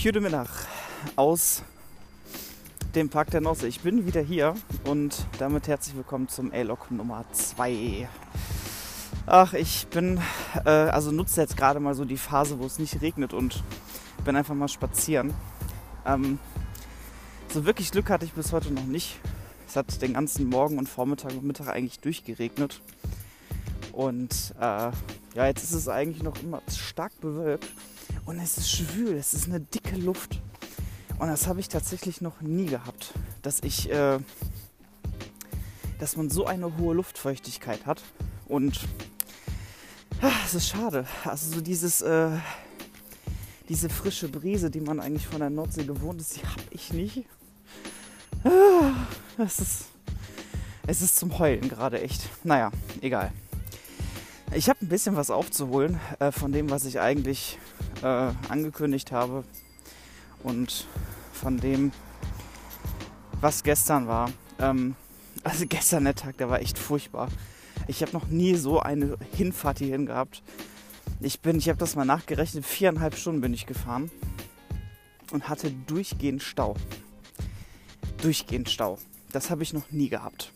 Goedemiddag 0.00 0.48
aus 1.16 1.64
dem 2.94 3.08
Park 3.08 3.32
der 3.32 3.40
Nosse. 3.40 3.66
Ich 3.66 3.80
bin 3.80 4.06
wieder 4.06 4.20
hier 4.20 4.54
und 4.84 5.26
damit 5.40 5.66
herzlich 5.66 5.96
willkommen 5.96 6.28
zum 6.28 6.52
A-Log 6.52 6.92
Nummer 6.92 7.24
2. 7.32 8.08
Ach, 9.26 9.54
ich 9.54 9.88
bin, 9.88 10.20
äh, 10.64 10.70
also 10.70 11.10
nutze 11.10 11.40
jetzt 11.40 11.56
gerade 11.56 11.80
mal 11.80 11.94
so 11.94 12.04
die 12.04 12.16
Phase, 12.16 12.60
wo 12.60 12.66
es 12.66 12.78
nicht 12.78 13.02
regnet 13.02 13.34
und 13.34 13.64
bin 14.24 14.36
einfach 14.36 14.54
mal 14.54 14.68
spazieren. 14.68 15.34
Ähm, 16.06 16.38
so 17.52 17.64
wirklich 17.64 17.90
Glück 17.90 18.08
hatte 18.08 18.24
ich 18.24 18.32
bis 18.34 18.52
heute 18.52 18.72
noch 18.72 18.86
nicht. 18.86 19.18
Es 19.66 19.74
hat 19.74 20.00
den 20.00 20.14
ganzen 20.14 20.48
Morgen 20.48 20.78
und 20.78 20.88
Vormittag 20.88 21.32
und 21.32 21.42
Mittag 21.42 21.70
eigentlich 21.70 21.98
durchgeregnet. 21.98 22.82
Und 23.90 24.54
äh, 24.60 24.92
ja, 25.34 25.46
jetzt 25.46 25.64
ist 25.64 25.72
es 25.72 25.88
eigentlich 25.88 26.22
noch 26.22 26.40
immer 26.40 26.62
stark 26.72 27.20
bewölkt. 27.20 27.66
Und 28.28 28.40
es 28.40 28.58
ist 28.58 28.70
schwül, 28.70 29.16
es 29.16 29.32
ist 29.32 29.46
eine 29.46 29.58
dicke 29.58 29.96
Luft. 29.96 30.42
Und 31.18 31.28
das 31.28 31.46
habe 31.46 31.60
ich 31.60 31.68
tatsächlich 31.70 32.20
noch 32.20 32.42
nie 32.42 32.66
gehabt, 32.66 33.14
dass 33.40 33.60
ich, 33.60 33.90
äh, 33.90 34.18
dass 35.98 36.18
man 36.18 36.28
so 36.28 36.44
eine 36.44 36.76
hohe 36.76 36.94
Luftfeuchtigkeit 36.94 37.86
hat. 37.86 38.02
Und 38.46 38.80
ah, 40.20 40.30
es 40.44 40.52
ist 40.52 40.68
schade. 40.68 41.06
Also 41.24 41.54
so 41.54 41.62
dieses, 41.62 42.02
äh, 42.02 42.28
diese 43.70 43.88
frische 43.88 44.28
Brise, 44.28 44.70
die 44.70 44.80
man 44.80 45.00
eigentlich 45.00 45.26
von 45.26 45.38
der 45.40 45.48
Nordsee 45.48 45.84
gewohnt 45.84 46.20
ist, 46.20 46.36
die 46.36 46.44
habe 46.44 46.62
ich 46.68 46.92
nicht. 46.92 47.24
Ah, 48.44 49.06
es 49.38 49.58
ist, 49.58 49.84
es 50.86 51.00
ist 51.00 51.16
zum 51.16 51.38
Heulen 51.38 51.70
gerade 51.70 52.02
echt. 52.02 52.28
Naja, 52.44 52.72
egal. 53.00 53.32
Ich 54.52 54.68
habe 54.68 54.84
ein 54.84 54.88
bisschen 54.88 55.16
was 55.16 55.30
aufzuholen 55.30 55.98
äh, 56.18 56.30
von 56.30 56.52
dem, 56.52 56.68
was 56.68 56.84
ich 56.84 57.00
eigentlich 57.00 57.58
äh, 58.02 58.32
angekündigt 58.48 59.12
habe 59.12 59.44
und 60.42 60.86
von 61.32 61.58
dem, 61.58 61.92
was 63.40 63.62
gestern 63.62 64.06
war. 64.06 64.30
Ähm, 64.58 64.94
also 65.44 65.66
gestern 65.66 66.04
der 66.04 66.14
Tag, 66.14 66.36
der 66.38 66.50
war 66.50 66.60
echt 66.60 66.78
furchtbar. 66.78 67.28
Ich 67.86 68.02
habe 68.02 68.12
noch 68.12 68.26
nie 68.26 68.54
so 68.54 68.80
eine 68.80 69.16
Hinfahrt 69.34 69.78
hierhin 69.78 70.06
gehabt. 70.06 70.42
Ich 71.20 71.40
bin, 71.40 71.58
ich 71.58 71.68
habe 71.68 71.78
das 71.78 71.96
mal 71.96 72.04
nachgerechnet, 72.04 72.64
viereinhalb 72.64 73.16
Stunden 73.16 73.40
bin 73.40 73.54
ich 73.54 73.66
gefahren 73.66 74.10
und 75.32 75.48
hatte 75.48 75.70
durchgehend 75.70 76.42
Stau. 76.42 76.76
Durchgehend 78.22 78.68
Stau. 78.68 78.98
Das 79.32 79.50
habe 79.50 79.62
ich 79.62 79.72
noch 79.72 79.90
nie 79.90 80.08
gehabt. 80.08 80.52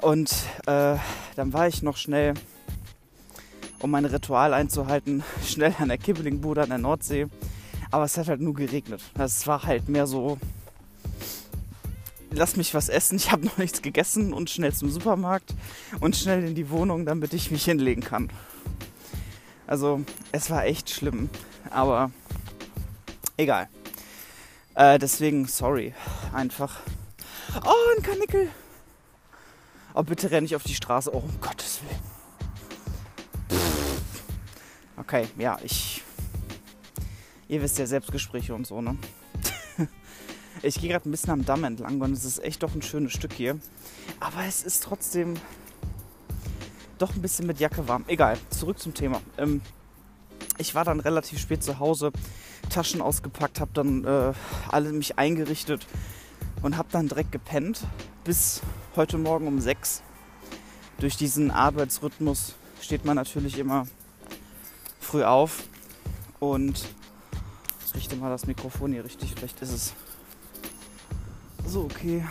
Und 0.00 0.30
äh, 0.66 0.96
dann 1.36 1.52
war 1.52 1.66
ich 1.68 1.82
noch 1.82 1.96
schnell 1.96 2.34
um 3.80 3.90
mein 3.90 4.04
Ritual 4.04 4.54
einzuhalten, 4.54 5.22
schnell 5.46 5.74
an 5.78 5.88
der 5.88 5.98
Kibbelingbude 5.98 6.62
an 6.62 6.70
der 6.70 6.78
Nordsee. 6.78 7.26
Aber 7.90 8.04
es 8.04 8.16
hat 8.18 8.28
halt 8.28 8.40
nur 8.40 8.54
geregnet. 8.54 9.02
Es 9.18 9.46
war 9.46 9.62
halt 9.64 9.88
mehr 9.88 10.06
so, 10.06 10.38
lass 12.30 12.56
mich 12.56 12.74
was 12.74 12.88
essen, 12.88 13.16
ich 13.16 13.30
habe 13.30 13.46
noch 13.46 13.58
nichts 13.58 13.82
gegessen 13.82 14.32
und 14.32 14.50
schnell 14.50 14.72
zum 14.72 14.90
Supermarkt 14.90 15.54
und 16.00 16.16
schnell 16.16 16.44
in 16.44 16.54
die 16.54 16.70
Wohnung, 16.70 17.06
damit 17.06 17.32
ich 17.34 17.50
mich 17.50 17.64
hinlegen 17.64 18.02
kann. 18.02 18.30
Also 19.66 20.02
es 20.32 20.50
war 20.50 20.64
echt 20.64 20.90
schlimm, 20.90 21.30
aber 21.70 22.10
egal. 23.36 23.68
Äh, 24.74 24.98
deswegen 24.98 25.46
sorry, 25.46 25.94
einfach. 26.32 26.80
Oh, 27.64 27.96
ein 27.96 28.02
Kanickel. 28.02 28.48
Oh, 29.94 30.02
bitte 30.02 30.30
renn 30.30 30.42
nicht 30.42 30.56
auf 30.56 30.64
die 30.64 30.74
Straße. 30.74 31.14
Oh, 31.14 31.18
um 31.18 31.40
Gottes 31.40 31.80
Willen. 31.82 32.13
Okay, 35.06 35.28
ja, 35.36 35.58
ich. 35.62 36.02
Ihr 37.46 37.60
wisst 37.60 37.78
ja 37.78 37.86
Selbstgespräche 37.86 38.54
und 38.54 38.66
so, 38.66 38.80
ne? 38.80 38.96
ich 40.62 40.80
gehe 40.80 40.88
gerade 40.88 41.06
ein 41.06 41.10
bisschen 41.10 41.30
am 41.30 41.44
Damm 41.44 41.62
entlang 41.64 42.00
und 42.00 42.12
es 42.12 42.24
ist 42.24 42.42
echt 42.42 42.62
doch 42.62 42.74
ein 42.74 42.80
schönes 42.80 43.12
Stück 43.12 43.34
hier. 43.34 43.58
Aber 44.18 44.44
es 44.48 44.62
ist 44.62 44.82
trotzdem 44.82 45.34
doch 46.96 47.14
ein 47.14 47.20
bisschen 47.20 47.46
mit 47.46 47.60
Jacke 47.60 47.86
warm. 47.86 48.04
Egal, 48.06 48.38
zurück 48.48 48.78
zum 48.78 48.94
Thema. 48.94 49.20
Ähm, 49.36 49.60
ich 50.56 50.74
war 50.74 50.84
dann 50.84 51.00
relativ 51.00 51.38
spät 51.38 51.62
zu 51.62 51.78
Hause, 51.80 52.10
Taschen 52.70 53.02
ausgepackt, 53.02 53.60
habe 53.60 53.72
dann 53.74 54.04
äh, 54.04 54.32
alle 54.70 54.90
mich 54.90 55.18
eingerichtet 55.18 55.86
und 56.62 56.78
habe 56.78 56.88
dann 56.90 57.08
direkt 57.08 57.30
gepennt 57.30 57.86
bis 58.24 58.62
heute 58.96 59.18
Morgen 59.18 59.48
um 59.48 59.60
sechs. 59.60 60.02
Durch 60.98 61.18
diesen 61.18 61.50
Arbeitsrhythmus 61.50 62.54
steht 62.80 63.04
man 63.04 63.16
natürlich 63.16 63.58
immer 63.58 63.86
früh 65.14 65.22
auf 65.22 65.62
und 66.40 66.88
ich 67.86 67.94
richte 67.94 68.16
mal 68.16 68.30
das 68.30 68.48
Mikrofon 68.48 68.90
hier 68.90 69.04
richtig. 69.04 69.32
Vielleicht 69.36 69.62
ist 69.62 69.70
es 69.70 69.92
so 71.64 71.82
okay. 71.82 72.24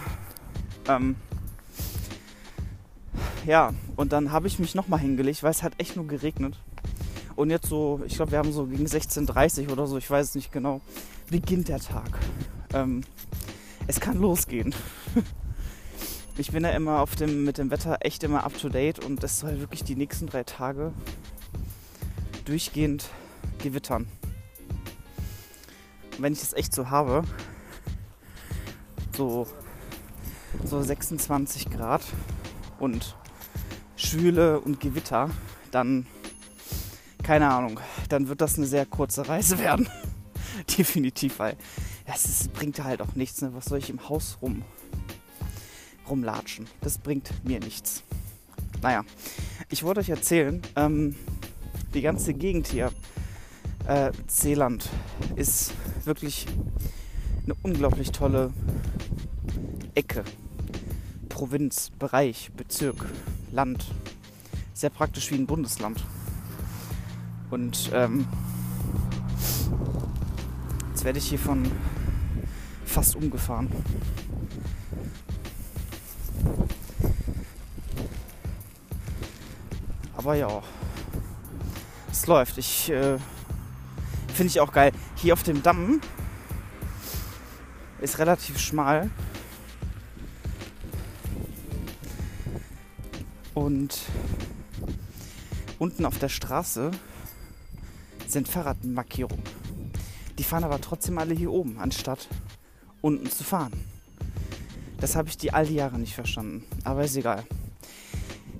Ähm, 0.89 1.15
ja, 3.45 3.73
und 3.95 4.11
dann 4.11 4.33
habe 4.33 4.47
ich 4.47 4.59
mich 4.59 4.75
nochmal 4.75 4.99
hingelegt, 4.99 5.43
weil 5.43 5.51
es 5.51 5.63
hat 5.63 5.75
echt 5.77 5.95
nur 5.95 6.07
geregnet. 6.07 6.59
Und 7.37 7.51
jetzt 7.51 7.67
so, 7.67 8.01
ich 8.05 8.15
glaube, 8.15 8.31
wir 8.31 8.39
haben 8.39 8.51
so 8.51 8.65
gegen 8.65 8.85
16.30 8.85 9.67
Uhr 9.67 9.71
oder 9.71 9.87
so, 9.87 9.97
ich 9.97 10.09
weiß 10.09 10.27
es 10.27 10.35
nicht 10.35 10.51
genau, 10.51 10.81
beginnt 11.29 11.69
der 11.69 11.79
Tag. 11.79 12.19
Ähm, 12.73 12.99
es 13.87 14.01
kann 14.01 14.19
losgehen. 14.19 14.75
ich 16.37 16.51
bin 16.51 16.65
ja 16.65 16.71
immer 16.71 16.99
auf 16.99 17.15
dem, 17.15 17.45
mit 17.45 17.59
dem 17.59 17.71
Wetter 17.71 17.99
echt 18.01 18.25
immer 18.25 18.43
up 18.43 18.57
to 18.57 18.67
date 18.67 18.99
und 18.99 19.23
es 19.23 19.39
soll 19.39 19.61
wirklich 19.61 19.85
die 19.85 19.95
nächsten 19.95 20.27
drei 20.27 20.43
Tage 20.43 20.91
durchgehend 22.45 23.09
gewittern. 23.61 24.07
Wenn 26.17 26.33
ich 26.33 26.39
das 26.39 26.53
echt 26.53 26.73
so 26.73 26.89
habe, 26.89 27.23
so, 29.15 29.47
so 30.63 30.81
26 30.81 31.69
Grad 31.69 32.01
und 32.79 33.15
Schwüle 33.95 34.59
und 34.59 34.79
Gewitter, 34.79 35.29
dann, 35.71 36.05
keine 37.23 37.49
Ahnung, 37.49 37.79
dann 38.09 38.27
wird 38.27 38.41
das 38.41 38.57
eine 38.57 38.67
sehr 38.67 38.85
kurze 38.85 39.27
Reise 39.27 39.59
werden. 39.59 39.89
Definitiv, 40.77 41.39
weil 41.39 41.57
es 42.05 42.47
bringt 42.49 42.83
halt 42.83 43.01
auch 43.01 43.15
nichts. 43.15 43.41
Ne? 43.41 43.53
Was 43.53 43.65
soll 43.65 43.79
ich 43.79 43.89
im 43.89 44.07
Haus 44.07 44.37
rum, 44.41 44.63
rumlatschen? 46.09 46.67
Das 46.81 46.97
bringt 46.97 47.31
mir 47.43 47.59
nichts. 47.59 48.03
Naja, 48.81 49.03
ich 49.69 49.83
wollte 49.83 50.01
euch 50.01 50.09
erzählen, 50.09 50.61
ähm, 50.75 51.15
die 51.93 52.01
ganze 52.01 52.33
Gegend 52.33 52.67
hier, 52.67 52.91
äh, 53.87 54.11
Seeland, 54.27 54.89
ist 55.35 55.73
wirklich 56.05 56.47
eine 57.43 57.55
unglaublich 57.61 58.11
tolle 58.11 58.51
Ecke. 59.95 60.23
Provinz, 61.29 61.91
Bereich, 61.99 62.51
Bezirk, 62.55 63.05
Land. 63.51 63.85
Sehr 64.73 64.89
praktisch 64.89 65.31
wie 65.31 65.35
ein 65.35 65.45
Bundesland. 65.45 66.03
Und 67.51 67.91
ähm, 67.93 68.25
jetzt 70.89 71.03
werde 71.03 71.19
ich 71.19 71.29
hier 71.29 71.39
von 71.39 71.69
fast 72.85 73.15
umgefahren. 73.15 73.69
Aber 80.15 80.35
ja, 80.35 80.63
läuft. 82.27 82.57
Ich 82.57 82.89
äh, 82.89 83.17
finde 84.33 84.47
ich 84.47 84.59
auch 84.59 84.71
geil. 84.71 84.91
Hier 85.15 85.33
auf 85.33 85.43
dem 85.43 85.63
Damm 85.63 86.01
ist 88.01 88.19
relativ 88.19 88.59
schmal. 88.59 89.09
Und 93.53 93.99
unten 95.79 96.05
auf 96.05 96.17
der 96.17 96.29
Straße 96.29 96.91
sind 98.27 98.47
Fahrradmarkierungen. 98.47 99.43
Die 100.37 100.43
fahren 100.43 100.63
aber 100.63 100.81
trotzdem 100.81 101.19
alle 101.19 101.35
hier 101.35 101.51
oben, 101.51 101.77
anstatt 101.77 102.27
unten 103.01 103.29
zu 103.29 103.43
fahren. 103.43 103.73
Das 104.99 105.15
habe 105.15 105.29
ich 105.29 105.37
die 105.37 105.53
all 105.53 105.67
die 105.67 105.75
Jahre 105.75 105.99
nicht 105.99 106.15
verstanden. 106.15 106.65
Aber 106.83 107.03
ist 107.03 107.15
egal 107.15 107.43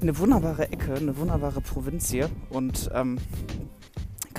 eine 0.04 0.18
wunderbare 0.18 0.70
Ecke, 0.70 0.94
eine 0.94 1.18
wunderbare 1.18 1.62
Provinz 1.62 2.12
hier 2.12 2.30
und 2.50 2.90
ähm, 2.94 3.18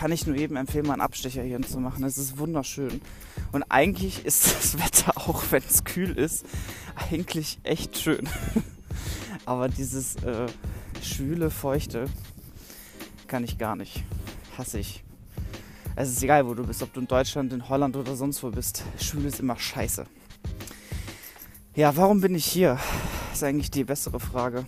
kann 0.05 0.13
ich 0.13 0.27
nur 0.27 0.37
eben 0.37 0.57
empfehlen, 0.57 0.87
mal 0.87 0.93
einen 0.93 1.01
Abstecher 1.01 1.43
hier 1.43 1.63
zu 1.63 1.81
machen. 1.81 2.05
Es 2.05 2.19
ist 2.19 2.37
wunderschön. 2.37 3.01
Und 3.53 3.63
eigentlich 3.71 4.27
ist 4.27 4.45
das 4.55 4.79
Wetter, 4.85 5.17
auch 5.17 5.45
wenn 5.49 5.63
es 5.67 5.83
kühl 5.83 6.19
ist, 6.19 6.45
eigentlich 7.11 7.59
echt 7.63 7.97
schön. 7.97 8.29
Aber 9.47 9.71
dieses 9.71 10.17
äh, 10.17 10.47
schwüle, 11.03 11.49
feuchte 11.51 12.05
kann 13.29 13.45
ich 13.45 13.57
gar 13.57 13.77
nicht. 13.77 14.05
Hasse 14.59 14.79
ich. 14.79 15.03
Es 15.97 16.11
ist 16.11 16.23
egal, 16.23 16.47
wo 16.47 16.53
du 16.53 16.67
bist, 16.67 16.83
ob 16.83 16.93
du 16.93 17.01
in 17.01 17.07
Deutschland, 17.07 17.55
in 17.55 17.71
Holland 17.71 17.97
oder 17.97 18.15
sonst 18.15 18.43
wo 18.43 18.51
bist. 18.51 18.85
Schwül 19.01 19.25
ist 19.25 19.41
immer 19.41 19.57
scheiße. 19.57 20.05
Ja, 21.77 21.97
warum 21.97 22.21
bin 22.21 22.35
ich 22.35 22.45
hier? 22.45 22.79
Ist 23.33 23.43
eigentlich 23.43 23.71
die 23.71 23.85
bessere 23.85 24.21
Frage. 24.21 24.67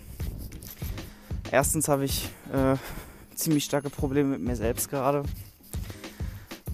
Erstens 1.51 1.89
habe 1.89 2.05
ich 2.05 2.27
äh, 2.51 2.75
ziemlich 3.37 3.65
starke 3.65 3.89
Probleme 3.89 4.29
mit 4.29 4.41
mir 4.41 4.55
selbst 4.55 4.89
gerade. 4.89 5.23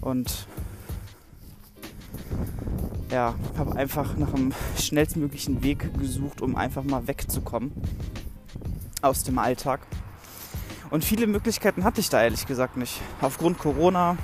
Und 0.00 0.46
ja, 3.10 3.34
habe 3.56 3.76
einfach 3.76 4.16
nach 4.16 4.34
einem 4.34 4.52
schnellstmöglichen 4.78 5.62
Weg 5.62 5.96
gesucht, 5.98 6.40
um 6.40 6.56
einfach 6.56 6.82
mal 6.82 7.06
wegzukommen 7.06 7.72
aus 9.02 9.22
dem 9.22 9.38
Alltag. 9.38 9.86
Und 10.90 11.04
viele 11.04 11.26
Möglichkeiten 11.26 11.84
hatte 11.84 12.00
ich 12.00 12.08
da 12.08 12.22
ehrlich 12.22 12.46
gesagt 12.46 12.76
nicht. 12.76 13.00
Aufgrund 13.20 13.58
Corona, 13.58 14.16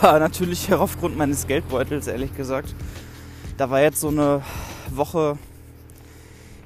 aber 0.00 0.18
natürlich 0.18 0.72
auch 0.72 0.80
aufgrund 0.80 1.16
meines 1.16 1.46
Geldbeutels, 1.46 2.06
ehrlich 2.06 2.34
gesagt. 2.36 2.74
Da 3.56 3.70
war 3.70 3.80
jetzt 3.80 4.00
so 4.00 4.08
eine 4.08 4.42
Woche 4.90 5.38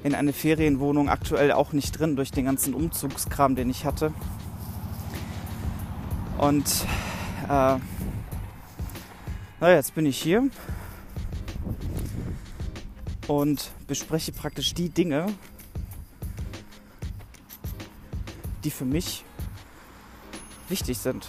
in 0.03 0.15
eine 0.15 0.33
Ferienwohnung 0.33 1.09
aktuell 1.09 1.51
auch 1.51 1.73
nicht 1.73 1.99
drin 1.99 2.15
durch 2.15 2.31
den 2.31 2.45
ganzen 2.45 2.73
Umzugskram, 2.73 3.55
den 3.55 3.69
ich 3.69 3.85
hatte. 3.85 4.13
Und 6.37 6.65
äh, 7.47 7.77
naja, 9.59 9.75
jetzt 9.75 9.93
bin 9.93 10.07
ich 10.07 10.19
hier 10.19 10.49
und 13.27 13.71
bespreche 13.87 14.31
praktisch 14.31 14.73
die 14.73 14.89
Dinge, 14.89 15.27
die 18.63 18.71
für 18.71 18.85
mich 18.85 19.23
wichtig 20.67 20.97
sind. 20.97 21.27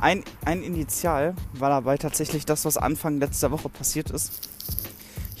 Ein, 0.00 0.22
ein 0.44 0.62
Initial 0.62 1.34
war 1.54 1.70
dabei 1.70 1.96
tatsächlich 1.96 2.44
das, 2.44 2.64
was 2.64 2.76
Anfang 2.76 3.18
letzter 3.18 3.50
Woche 3.50 3.68
passiert 3.68 4.10
ist. 4.10 4.48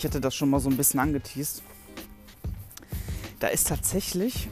Ich 0.04 0.06
hatte 0.06 0.20
das 0.20 0.34
schon 0.34 0.50
mal 0.50 0.60
so 0.60 0.68
ein 0.68 0.76
bisschen 0.76 1.00
angeteased. 1.00 1.62
Da 3.40 3.46
ist 3.46 3.68
tatsächlich 3.68 4.50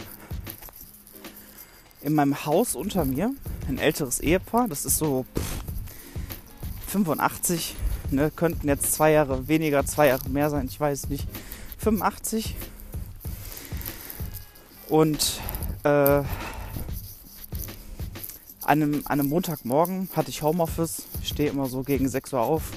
in 2.01 2.15
meinem 2.15 2.47
Haus 2.47 2.75
unter 2.75 3.05
mir 3.05 3.35
ein 3.69 3.77
älteres 3.77 4.21
Ehepaar, 4.21 4.67
das 4.67 4.87
ist 4.87 4.97
so 4.97 5.27
pff, 5.37 6.91
85, 6.93 7.77
ne, 8.13 8.31
könnten 8.35 8.67
jetzt 8.67 8.95
zwei 8.95 9.13
Jahre 9.13 9.47
weniger, 9.47 9.85
zwei 9.85 10.07
Jahre 10.07 10.27
mehr 10.31 10.49
sein, 10.49 10.65
ich 10.65 10.81
weiß 10.81 11.11
nicht, 11.11 11.29
85. 11.77 12.57
Und 14.89 15.39
äh, 15.85 15.89
an, 15.89 16.27
einem, 18.63 19.03
an 19.05 19.21
einem 19.21 19.29
Montagmorgen 19.29 20.09
hatte 20.17 20.31
ich 20.31 20.41
Homeoffice, 20.41 21.03
stehe 21.23 21.51
immer 21.51 21.67
so 21.67 21.83
gegen 21.83 22.09
6 22.09 22.33
Uhr 22.33 22.41
auf. 22.41 22.71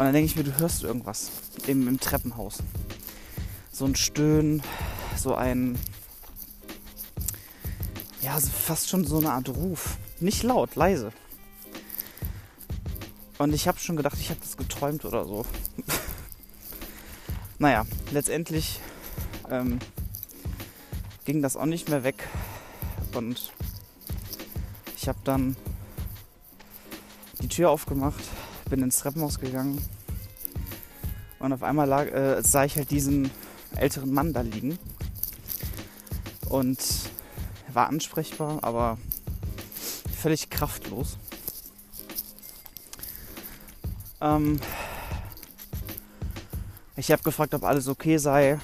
Und 0.00 0.06
dann 0.06 0.14
denke 0.14 0.30
ich 0.30 0.36
mir, 0.36 0.44
du 0.44 0.58
hörst 0.58 0.82
irgendwas 0.82 1.30
im, 1.66 1.86
im 1.86 2.00
Treppenhaus. 2.00 2.62
So 3.70 3.84
ein 3.84 3.94
Stöhnen, 3.94 4.62
so 5.14 5.34
ein, 5.34 5.78
ja, 8.22 8.40
fast 8.40 8.88
schon 8.88 9.04
so 9.04 9.18
eine 9.18 9.30
Art 9.30 9.50
Ruf. 9.50 9.98
Nicht 10.18 10.42
laut, 10.42 10.74
leise. 10.74 11.12
Und 13.36 13.52
ich 13.52 13.68
habe 13.68 13.78
schon 13.78 13.96
gedacht, 13.96 14.16
ich 14.18 14.30
habe 14.30 14.40
das 14.40 14.56
geträumt 14.56 15.04
oder 15.04 15.26
so. 15.26 15.44
naja, 17.58 17.84
letztendlich 18.10 18.80
ähm, 19.50 19.80
ging 21.26 21.42
das 21.42 21.58
auch 21.58 21.66
nicht 21.66 21.90
mehr 21.90 22.04
weg. 22.04 22.26
Und 23.12 23.52
ich 24.96 25.08
habe 25.08 25.18
dann 25.24 25.56
die 27.42 27.48
Tür 27.48 27.68
aufgemacht, 27.68 28.24
bin 28.70 28.82
ins 28.82 28.98
Treppenhaus 28.98 29.38
gegangen 29.38 29.82
und 31.40 31.54
auf 31.54 31.62
einmal 31.62 31.88
lag, 31.88 32.06
äh, 32.06 32.42
sah 32.42 32.64
ich 32.64 32.76
halt 32.76 32.90
diesen 32.90 33.30
älteren 33.74 34.12
Mann 34.12 34.32
da 34.32 34.42
liegen. 34.42 34.78
Und 36.48 36.78
war 37.72 37.88
ansprechbar, 37.88 38.58
aber 38.62 38.98
völlig 40.20 40.50
kraftlos. 40.50 41.16
Ähm, 44.20 44.60
ich 46.96 47.10
habe 47.10 47.22
gefragt, 47.22 47.54
ob 47.54 47.64
alles 47.64 47.88
okay 47.88 48.18
sei. 48.18 48.58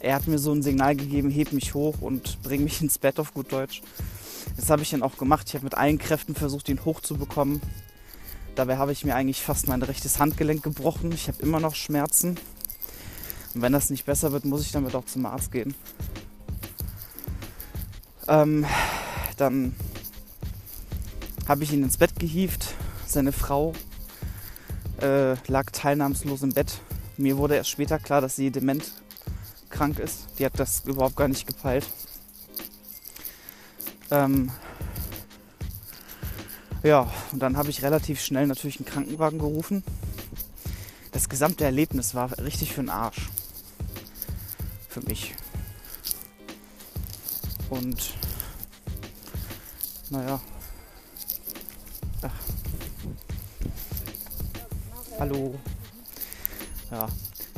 Er 0.00 0.14
hat 0.14 0.26
mir 0.28 0.38
so 0.38 0.52
ein 0.52 0.62
Signal 0.62 0.96
gegeben, 0.96 1.30
heb 1.30 1.52
mich 1.52 1.74
hoch 1.74 2.00
und 2.00 2.42
bring 2.42 2.64
mich 2.64 2.80
ins 2.80 2.98
Bett 2.98 3.20
auf 3.20 3.34
gut 3.34 3.52
Deutsch. 3.52 3.82
Das 4.56 4.70
habe 4.70 4.82
ich 4.82 4.90
dann 4.90 5.02
auch 5.02 5.18
gemacht. 5.18 5.48
Ich 5.48 5.54
habe 5.54 5.64
mit 5.64 5.74
allen 5.74 5.98
Kräften 5.98 6.34
versucht, 6.34 6.68
ihn 6.68 6.84
hochzubekommen. 6.84 7.60
Dabei 8.54 8.76
habe 8.76 8.92
ich 8.92 9.04
mir 9.04 9.16
eigentlich 9.16 9.42
fast 9.42 9.66
mein 9.66 9.82
rechtes 9.82 10.20
Handgelenk 10.20 10.62
gebrochen. 10.62 11.10
Ich 11.12 11.28
habe 11.28 11.42
immer 11.42 11.58
noch 11.58 11.74
Schmerzen. 11.74 12.38
Und 13.54 13.62
wenn 13.62 13.72
das 13.72 13.90
nicht 13.90 14.06
besser 14.06 14.32
wird, 14.32 14.44
muss 14.44 14.62
ich 14.62 14.72
damit 14.72 14.94
auch 14.94 15.06
zum 15.06 15.26
Arzt 15.26 15.50
gehen. 15.50 15.74
Ähm, 18.28 18.64
dann 19.36 19.74
habe 21.48 21.64
ich 21.64 21.72
ihn 21.72 21.82
ins 21.82 21.96
Bett 21.96 22.18
gehievt. 22.18 22.74
Seine 23.06 23.32
Frau 23.32 23.74
äh, 25.00 25.34
lag 25.48 25.70
teilnahmslos 25.72 26.42
im 26.42 26.52
Bett. 26.52 26.78
Mir 27.16 27.36
wurde 27.36 27.56
erst 27.56 27.70
später 27.70 27.98
klar, 27.98 28.20
dass 28.20 28.36
sie 28.36 28.50
dement 28.50 28.92
krank 29.68 29.98
ist. 29.98 30.26
Die 30.38 30.44
hat 30.46 30.58
das 30.58 30.84
überhaupt 30.86 31.16
gar 31.16 31.28
nicht 31.28 31.46
gepeilt. 31.46 31.86
Ähm, 34.10 34.50
ja, 36.84 37.10
und 37.32 37.40
dann 37.40 37.56
habe 37.56 37.70
ich 37.70 37.82
relativ 37.82 38.20
schnell 38.20 38.46
natürlich 38.46 38.76
einen 38.76 38.86
Krankenwagen 38.86 39.38
gerufen. 39.38 39.82
Das 41.12 41.28
gesamte 41.28 41.64
Erlebnis 41.64 42.14
war 42.14 42.38
richtig 42.38 42.74
für 42.74 42.82
den 42.82 42.90
Arsch. 42.90 43.30
Für 44.88 45.00
mich. 45.00 45.34
Und 47.70 48.14
naja. 50.10 50.40
Ach. 52.22 52.30
Hallo. 55.18 55.58
Ja. 56.90 57.08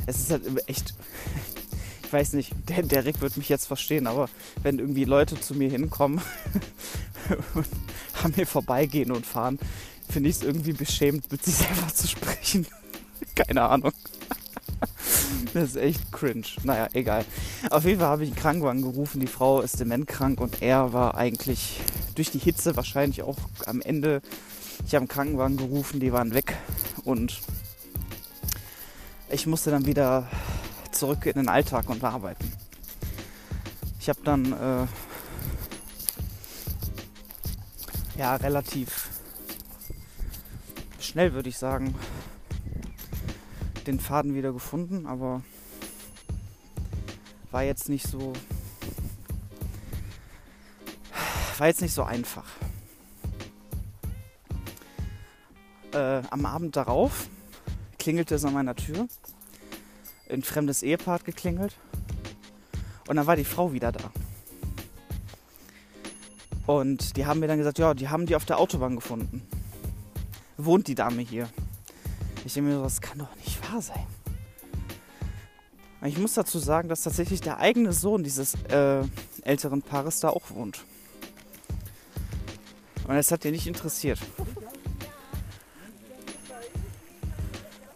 Es 0.05 0.19
ist 0.19 0.31
halt 0.31 0.43
echt. 0.67 0.93
Ich 2.03 2.13
weiß 2.13 2.33
nicht, 2.33 2.53
der, 2.69 2.83
der 2.83 3.03
Rick 3.03 3.19
wird 3.19 3.35
mich 3.35 3.49
jetzt 3.49 3.65
verstehen, 3.65 4.07
aber 4.07 4.29
wenn 4.63 4.79
irgendwie 4.79 5.03
Leute 5.03 5.37
zu 5.41 5.53
mir 5.53 5.69
hinkommen 5.69 6.21
und 7.53 7.67
an 8.23 8.33
mir 8.35 8.47
vorbeigehen 8.47 9.11
und 9.11 9.25
fahren, 9.25 9.59
finde 10.09 10.29
ich 10.29 10.37
es 10.37 10.43
irgendwie 10.43 10.73
beschämt, 10.73 11.31
mit 11.31 11.43
sich 11.43 11.55
selber 11.55 11.87
zu 11.93 12.07
sprechen. 12.07 12.67
Keine 13.35 13.63
Ahnung. 13.63 13.91
Das 15.53 15.69
ist 15.69 15.77
echt 15.77 16.11
cringe. 16.11 16.45
Naja, 16.63 16.87
egal. 16.93 17.25
Auf 17.71 17.85
jeden 17.85 17.99
Fall 17.99 18.09
habe 18.09 18.23
ich 18.23 18.29
einen 18.29 18.39
Krankenwagen 18.39 18.81
gerufen. 18.81 19.19
Die 19.19 19.27
Frau 19.27 19.61
ist 19.61 19.79
dementkrank 19.79 20.39
und 20.39 20.61
er 20.61 20.93
war 20.93 21.15
eigentlich 21.15 21.79
durch 22.15 22.31
die 22.31 22.37
Hitze 22.37 22.75
wahrscheinlich 22.75 23.23
auch 23.23 23.37
am 23.65 23.81
Ende. 23.81 24.21
Ich 24.85 24.93
habe 24.93 25.01
einen 25.01 25.07
Krankenwagen 25.07 25.57
gerufen, 25.57 25.99
die 25.99 26.13
waren 26.13 26.33
weg 26.33 26.55
und 27.03 27.39
ich 29.29 29.47
musste 29.47 29.71
dann 29.71 29.85
wieder 29.85 30.27
zurück 30.91 31.25
in 31.25 31.33
den 31.33 31.49
Alltag 31.49 31.89
und 31.89 32.03
arbeiten. 32.03 32.51
Ich 33.99 34.09
habe 34.09 34.19
dann 34.23 34.53
äh, 34.53 34.87
ja, 38.17 38.35
relativ 38.35 39.09
schnell, 40.99 41.33
würde 41.33 41.49
ich 41.49 41.57
sagen, 41.57 41.95
den 43.85 43.99
Faden 43.99 44.35
wieder 44.35 44.51
gefunden, 44.51 45.05
aber 45.05 45.41
war 47.51 47.63
jetzt 47.63 47.89
nicht 47.89 48.05
so 48.07 48.33
war 51.57 51.67
jetzt 51.67 51.81
nicht 51.81 51.93
so 51.93 52.03
einfach. 52.03 52.45
Äh, 55.93 56.21
am 56.29 56.45
Abend 56.45 56.75
darauf 56.75 57.29
klingelte 57.97 58.35
es 58.35 58.45
an 58.45 58.53
meiner 58.53 58.75
Tür. 58.75 59.07
Ein 60.29 60.43
fremdes 60.43 60.83
Ehepaar 60.83 61.15
hat 61.15 61.25
geklingelt. 61.25 61.75
Und 63.07 63.15
dann 63.15 63.25
war 63.25 63.35
die 63.35 63.45
Frau 63.45 63.73
wieder 63.73 63.91
da. 63.91 64.11
Und 66.67 67.15
die 67.15 67.25
haben 67.25 67.39
mir 67.39 67.47
dann 67.47 67.57
gesagt, 67.57 67.79
ja, 67.79 67.93
die 67.93 68.09
haben 68.09 68.25
die 68.25 68.35
auf 68.35 68.45
der 68.45 68.59
Autobahn 68.59 68.95
gefunden. 68.95 69.41
Wohnt 70.57 70.87
die 70.87 70.95
Dame 70.95 71.21
hier? 71.21 71.47
Ich 72.45 72.53
denke 72.53 72.69
mir 72.69 72.75
so, 72.75 72.83
das 72.83 73.01
kann 73.01 73.17
doch 73.17 73.35
nicht 73.37 73.71
wahr 73.71 73.81
sein. 73.81 74.05
Ich 76.03 76.17
muss 76.17 76.33
dazu 76.33 76.59
sagen, 76.59 76.89
dass 76.89 77.01
tatsächlich 77.03 77.41
der 77.41 77.57
eigene 77.57 77.91
Sohn 77.93 78.23
dieses 78.23 78.55
äh, 78.69 79.01
älteren 79.41 79.81
Paares 79.81 80.19
da 80.19 80.29
auch 80.29 80.51
wohnt. 80.51 80.83
Und 83.07 83.15
es 83.15 83.31
hat 83.31 83.45
dir 83.45 83.51
nicht 83.51 83.65
interessiert. 83.65 84.19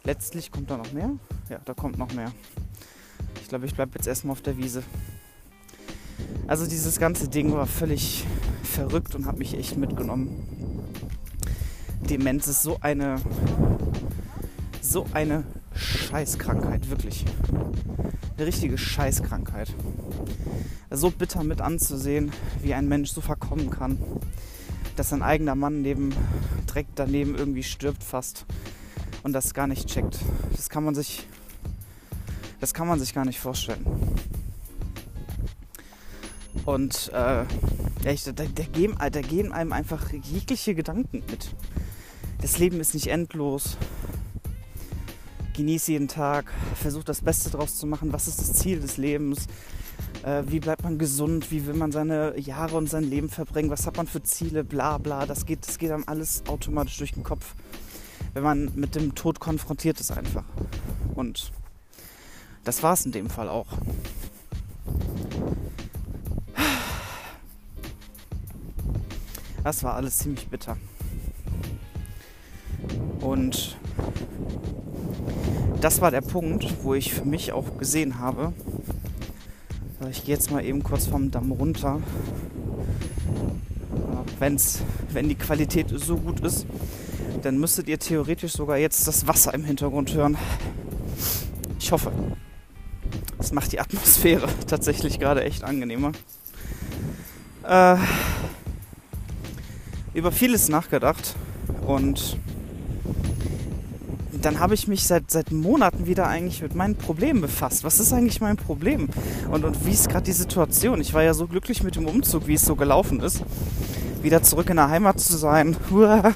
Letztlich 0.04 0.52
kommt 0.52 0.72
da 0.72 0.78
noch 0.78 0.94
mehr. 0.94 1.12
Ja, 1.50 1.60
da 1.66 1.74
kommt 1.74 1.98
noch 1.98 2.14
mehr. 2.14 2.32
Ich 3.42 3.50
glaube, 3.50 3.66
ich 3.66 3.76
bleibe 3.76 3.92
jetzt 3.96 4.08
erstmal 4.08 4.32
auf 4.32 4.42
der 4.42 4.58
Wiese. 4.58 4.84
Also 6.48 6.66
dieses 6.66 7.00
ganze 7.00 7.28
Ding 7.28 7.54
war 7.54 7.68
völlig 7.68 8.26
verrückt 8.72 9.16
und 9.16 9.26
hat 9.26 9.38
mich 9.38 9.58
echt 9.58 9.78
mitgenommen. 9.78 10.30
Demenz 12.10 12.48
ist 12.48 12.64
so 12.64 12.78
eine 12.82 13.18
so 14.82 15.06
eine 15.14 15.44
Scheißkrankheit, 15.74 16.90
wirklich. 16.90 17.26
Eine 18.36 18.48
richtige 18.48 18.78
Scheißkrankheit. 18.78 19.74
So 20.90 21.12
bitter 21.12 21.44
mit 21.44 21.62
anzusehen, 21.62 22.32
wie 22.62 22.74
ein 22.74 22.88
Mensch 22.90 23.12
so 23.12 23.22
verkommen 23.22 23.70
kann. 23.70 23.98
dass 24.96 25.10
sein 25.10 25.22
eigener 25.24 25.56
Mann 25.56 25.82
neben, 25.82 26.14
direkt 26.68 26.92
daneben 26.96 27.36
irgendwie 27.36 27.64
stirbt 27.64 28.04
fast 28.04 28.46
und 29.24 29.34
das 29.34 29.54
gar 29.54 29.68
nicht 29.68 29.88
checkt. 29.88 30.20
Das 30.56 30.70
kann 30.70 30.84
man 30.84 30.96
sich, 30.96 31.26
das 32.60 32.74
kann 32.74 32.88
man 32.88 33.00
sich 33.00 33.14
gar 33.14 33.26
nicht 33.26 33.40
vorstellen. 33.40 33.86
Und 36.66 37.12
äh, 37.14 37.46
ja, 38.04 38.12
ich, 38.12 38.24
da, 38.24 38.32
da, 38.32 38.46
gehen, 38.46 38.96
da 38.98 39.22
gehen 39.22 39.52
einem 39.52 39.74
einfach 39.74 40.12
jegliche 40.12 40.74
Gedanken 40.74 41.24
mit. 41.30 41.56
Das 42.42 42.58
Leben 42.58 42.80
ist 42.80 42.94
nicht 42.94 43.08
endlos. 43.08 43.78
Genieß 45.54 45.88
jeden 45.88 46.08
Tag, 46.08 46.52
versuch 46.76 47.04
das 47.04 47.22
Beste 47.22 47.52
draus 47.52 47.78
zu 47.78 47.86
machen. 47.86 48.14
Was 48.14 48.28
ist 48.28 48.40
das 48.40 48.54
Ziel 48.54 48.80
des 48.80 48.98
Lebens? 48.98 49.48
Äh, 50.24 50.44
wie 50.48 50.60
bleibt 50.60 50.84
man 50.84 50.98
gesund? 50.98 51.52
Wie 51.52 51.68
will 51.68 51.76
man 51.76 51.92
seine 51.92 52.40
Jahre 52.40 52.78
und 52.78 52.90
sein 52.90 53.04
Leben 53.04 53.30
verbringen? 53.30 53.70
Was 53.70 53.86
hat 53.86 53.98
man 53.98 54.08
für 54.08 54.24
Ziele? 54.24 54.64
Bla 54.64 54.98
bla. 54.98 55.26
Das 55.26 55.46
geht, 55.46 55.68
das 55.68 55.78
geht 55.78 55.92
einem 55.92 56.06
alles 56.08 56.44
automatisch 56.48 56.98
durch 56.98 57.14
den 57.14 57.24
Kopf, 57.24 57.54
wenn 58.34 58.44
man 58.44 58.72
mit 58.76 58.96
dem 58.96 59.14
Tod 59.14 59.40
konfrontiert 59.40 60.00
ist 60.00 60.12
einfach. 60.12 60.46
Und 61.14 61.52
das 62.64 62.82
war 62.82 62.94
es 62.94 63.06
in 63.06 63.12
dem 63.12 63.30
Fall 63.30 63.50
auch. 63.50 63.68
Das 69.64 69.84
war 69.84 69.96
alles 69.96 70.18
ziemlich 70.18 70.48
bitter. 70.48 70.78
Und 73.20 73.78
das 75.82 76.02
war 76.02 76.12
der 76.12 76.22
Punkt, 76.22 76.84
wo 76.84 76.94
ich 76.94 77.14
für 77.14 77.26
mich 77.26 77.54
auch 77.54 77.78
gesehen 77.78 78.20
habe, 78.20 78.54
ich 80.10 80.26
gehe 80.26 80.34
jetzt 80.34 80.52
mal 80.52 80.66
eben 80.66 80.82
kurz 80.82 81.06
vom 81.06 81.30
Damm 81.30 81.52
runter. 81.52 82.00
Wenn's, 84.40 84.82
wenn 85.12 85.30
die 85.30 85.36
Qualität 85.36 85.90
so 85.96 86.18
gut 86.18 86.40
ist, 86.40 86.66
dann 87.44 87.60
müsstet 87.60 87.88
ihr 87.88 88.00
theoretisch 88.00 88.54
sogar 88.54 88.78
jetzt 88.78 89.08
das 89.08 89.28
Wasser 89.28 89.54
im 89.54 89.64
Hintergrund 89.64 90.14
hören. 90.14 90.38
Ich 91.80 91.92
hoffe. 91.92 92.12
Das 93.38 93.52
macht 93.52 93.72
die 93.72 93.80
Atmosphäre 93.80 94.48
tatsächlich 94.68 95.20
gerade 95.20 95.44
echt 95.44 95.64
angenehmer. 95.64 96.12
Äh, 97.64 97.98
über 100.14 100.32
vieles 100.32 100.70
nachgedacht 100.70 101.36
und 101.86 102.38
dann 104.42 104.60
habe 104.60 104.74
ich 104.74 104.88
mich 104.88 105.04
seit, 105.04 105.30
seit 105.30 105.52
Monaten 105.52 106.08
wieder 106.08 106.28
eigentlich 106.28 106.62
mit 106.62 106.76
meinen 106.76 106.96
Problemen 106.96 107.42
befasst. 107.42 107.84
Was 107.84 108.00
ist 108.00 108.12
eigentlich 108.12 108.42
mein 108.42 108.58
Problem? 108.58 109.10
Und, 109.50 109.66
und 109.66 109.86
wie 109.86 109.92
ist 109.92 110.10
gerade 110.10 110.26
die 110.26 110.32
Situation? 110.32 111.00
Ich 111.00 111.14
war 111.14 111.22
ja 111.24 111.34
so 111.34 111.48
glücklich 111.48 111.84
mit 111.84 111.96
dem 111.96 112.08
Umzug, 112.08 112.48
wie 112.48 112.56
es 112.56 112.66
so 112.66 112.76
gelaufen 112.76 113.20
ist. 113.20 113.44
Wieder 114.22 114.42
zurück 114.42 114.70
in 114.70 114.78
der 114.78 114.90
Heimat 114.90 115.20
zu 115.20 115.38
sein. 115.38 115.78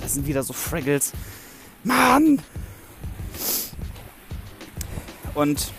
Das 0.00 0.14
sind 0.14 0.28
wieder 0.28 0.44
so 0.44 0.52
Fraggles. 0.52 1.10
Mann! 1.82 2.40
Und 5.34 5.72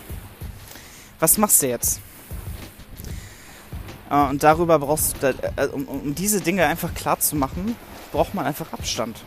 was 1.18 1.38
machst 1.38 1.62
du 1.62 1.68
jetzt? 1.68 2.00
Äh, 4.10 4.28
und 4.28 4.42
darüber 4.42 4.78
brauchst 4.78 5.22
du, 5.22 5.28
äh, 5.28 5.66
um, 5.66 5.84
um 5.86 6.14
diese 6.14 6.40
Dinge 6.40 6.66
einfach 6.66 6.94
klar 6.94 7.18
zu 7.18 7.36
machen, 7.36 7.76
braucht 8.12 8.34
man 8.34 8.46
einfach 8.46 8.72
Abstand. 8.72 9.20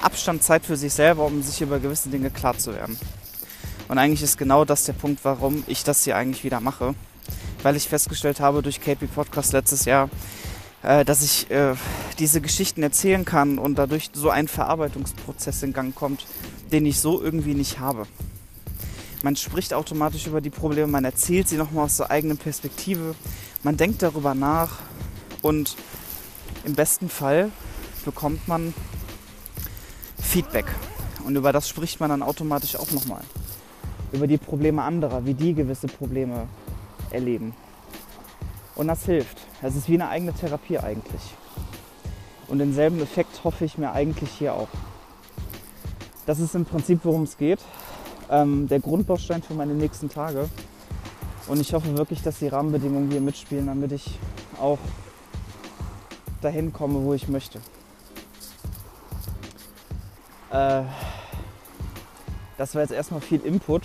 Abstand, 0.00 0.42
Zeit 0.42 0.64
für 0.64 0.76
sich 0.76 0.92
selber, 0.92 1.24
um 1.24 1.42
sich 1.42 1.60
über 1.60 1.80
gewisse 1.80 2.08
Dinge 2.08 2.30
klar 2.30 2.56
zu 2.56 2.74
werden. 2.74 2.98
Und 3.88 3.98
eigentlich 3.98 4.22
ist 4.22 4.38
genau 4.38 4.64
das 4.64 4.84
der 4.84 4.92
Punkt, 4.92 5.24
warum 5.24 5.64
ich 5.66 5.82
das 5.82 6.04
hier 6.04 6.16
eigentlich 6.16 6.44
wieder 6.44 6.60
mache. 6.60 6.94
Weil 7.62 7.74
ich 7.74 7.88
festgestellt 7.88 8.40
habe 8.40 8.62
durch 8.62 8.80
KP 8.80 9.06
Podcast 9.06 9.52
letztes 9.52 9.84
Jahr, 9.84 10.08
äh, 10.82 11.04
dass 11.04 11.22
ich 11.22 11.48
diese 12.18 12.40
Geschichten 12.40 12.82
erzählen 12.82 13.24
kann 13.24 13.58
und 13.58 13.76
dadurch 13.76 14.10
so 14.12 14.30
ein 14.30 14.46
Verarbeitungsprozess 14.46 15.62
in 15.62 15.72
Gang 15.72 15.94
kommt, 15.94 16.26
den 16.70 16.86
ich 16.86 17.00
so 17.00 17.20
irgendwie 17.20 17.54
nicht 17.54 17.80
habe. 17.80 18.06
Man 19.22 19.34
spricht 19.34 19.74
automatisch 19.74 20.26
über 20.28 20.40
die 20.40 20.50
Probleme, 20.50 20.86
man 20.86 21.04
erzählt 21.04 21.48
sie 21.48 21.56
nochmal 21.56 21.86
aus 21.86 21.96
der 21.96 22.10
eigenen 22.10 22.36
Perspektive, 22.38 23.16
man 23.62 23.76
denkt 23.76 24.02
darüber 24.02 24.34
nach 24.34 24.78
und 25.42 25.76
im 26.64 26.74
besten 26.74 27.08
Fall 27.08 27.50
bekommt 28.04 28.46
man 28.48 28.74
Feedback. 30.20 30.66
Und 31.24 31.36
über 31.36 31.52
das 31.52 31.68
spricht 31.68 32.00
man 32.00 32.10
dann 32.10 32.22
automatisch 32.22 32.76
auch 32.76 32.90
nochmal. 32.90 33.22
Über 34.12 34.26
die 34.26 34.38
Probleme 34.38 34.82
anderer, 34.82 35.26
wie 35.26 35.34
die 35.34 35.54
gewisse 35.54 35.86
Probleme 35.86 36.48
erleben. 37.10 37.54
Und 38.74 38.88
das 38.88 39.04
hilft. 39.04 39.38
Das 39.60 39.74
ist 39.74 39.88
wie 39.88 39.94
eine 39.94 40.08
eigene 40.08 40.32
Therapie 40.32 40.78
eigentlich. 40.78 41.22
Und 42.46 42.58
denselben 42.58 43.00
Effekt 43.00 43.44
hoffe 43.44 43.64
ich 43.64 43.76
mir 43.76 43.92
eigentlich 43.92 44.30
hier 44.30 44.54
auch. 44.54 44.68
Das 46.26 46.38
ist 46.38 46.54
im 46.54 46.64
Prinzip, 46.64 47.00
worum 47.02 47.24
es 47.24 47.36
geht. 47.36 47.60
Ähm, 48.30 48.68
der 48.68 48.80
Grundbaustein 48.80 49.42
für 49.42 49.54
meine 49.54 49.74
nächsten 49.74 50.08
Tage. 50.08 50.48
Und 51.48 51.60
ich 51.60 51.72
hoffe 51.72 51.96
wirklich, 51.96 52.22
dass 52.22 52.38
die 52.38 52.48
Rahmenbedingungen 52.48 53.10
hier 53.10 53.22
mitspielen, 53.22 53.66
damit 53.66 53.92
ich 53.92 54.18
auch 54.60 54.78
dahin 56.42 56.72
komme, 56.72 57.02
wo 57.02 57.14
ich 57.14 57.26
möchte. 57.26 57.58
Äh, 60.50 60.82
das 62.58 62.74
war 62.74 62.82
jetzt 62.82 62.92
erstmal 62.92 63.20
viel 63.20 63.40
Input. 63.40 63.82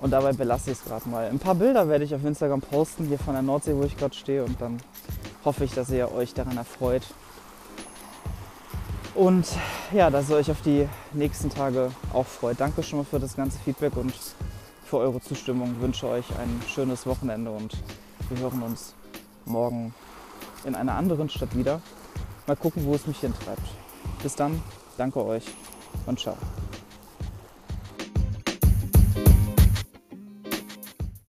Und 0.00 0.10
dabei 0.10 0.32
belasse 0.32 0.72
ich 0.72 0.78
es 0.78 0.84
gerade 0.84 1.08
mal. 1.08 1.28
Ein 1.28 1.38
paar 1.38 1.54
Bilder 1.54 1.88
werde 1.88 2.04
ich 2.04 2.14
auf 2.14 2.24
Instagram 2.24 2.60
posten, 2.60 3.06
hier 3.06 3.18
von 3.18 3.34
der 3.34 3.42
Nordsee, 3.42 3.76
wo 3.76 3.84
ich 3.84 3.96
gerade 3.96 4.14
stehe. 4.14 4.44
Und 4.44 4.60
dann 4.60 4.78
hoffe 5.44 5.64
ich, 5.64 5.72
dass 5.72 5.90
ihr 5.90 6.10
euch 6.10 6.34
daran 6.34 6.56
erfreut. 6.56 7.02
Und 9.14 9.46
ja, 9.92 10.10
dass 10.10 10.30
ihr 10.30 10.36
euch 10.36 10.50
auf 10.50 10.62
die 10.62 10.88
nächsten 11.12 11.50
Tage 11.50 11.90
auch 12.12 12.26
freut. 12.26 12.58
Danke 12.58 12.82
schon 12.82 13.00
mal 13.00 13.04
für 13.04 13.20
das 13.20 13.36
ganze 13.36 13.58
Feedback 13.58 13.96
und 13.96 14.14
für 14.92 14.98
eure 14.98 15.22
Zustimmung. 15.22 15.80
Wünsche 15.80 16.06
euch 16.06 16.26
ein 16.38 16.60
schönes 16.68 17.06
Wochenende 17.06 17.50
und 17.50 17.78
wir 18.28 18.40
hören 18.40 18.60
uns 18.60 18.92
morgen 19.46 19.94
in 20.66 20.74
einer 20.74 20.96
anderen 20.96 21.30
Stadt 21.30 21.56
wieder. 21.56 21.80
Mal 22.46 22.56
gucken, 22.56 22.84
wo 22.84 22.94
es 22.94 23.06
mich 23.06 23.20
hintreibt. 23.20 23.66
Bis 24.22 24.36
dann. 24.36 24.62
Danke 24.98 25.24
euch 25.24 25.44
und 26.04 26.20
ciao. 26.20 26.36